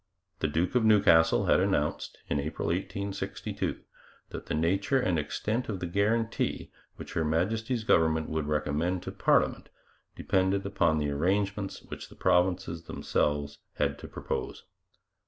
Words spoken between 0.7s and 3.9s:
of Newcastle had announced in April 1862